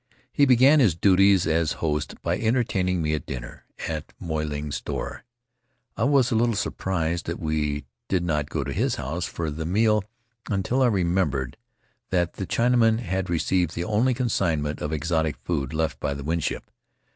He 0.31 0.47
began 0.47 0.79
his 0.79 0.95
duties 0.95 1.45
as 1.45 1.73
host 1.73 2.19
by 2.23 2.39
entertaining 2.39 3.03
me 3.03 3.13
at 3.13 3.27
dinner 3.27 3.65
at 3.87 4.13
Moy 4.19 4.43
Ling's 4.45 4.77
store. 4.77 5.23
I 5.95 6.05
was 6.05 6.31
a 6.31 6.35
little 6.35 6.55
surprised 6.55 7.27
that 7.27 7.39
we 7.39 7.85
did 8.07 8.23
not 8.23 8.49
go 8.49 8.63
to 8.63 8.73
his 8.73 8.95
house 8.95 9.25
for 9.27 9.51
the 9.51 9.63
meal 9.63 10.03
until 10.49 10.81
I 10.81 10.87
remembered 10.87 11.55
that 12.09 12.33
the 12.33 12.47
Chinaman 12.47 13.01
had 13.01 13.29
received 13.29 13.75
the 13.75 13.83
only 13.83 14.15
consignment 14.15 14.81
of 14.81 14.91
exotic 14.91 15.37
food 15.37 15.71
left 15.71 15.99
by 15.99 16.15
the 16.15 16.23
Winship. 16.23 16.71